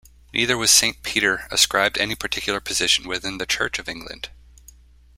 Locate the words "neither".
0.33-0.57